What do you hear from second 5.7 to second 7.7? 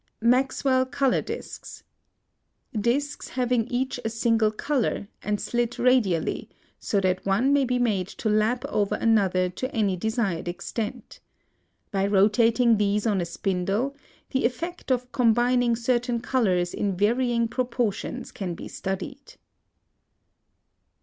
radially so that one may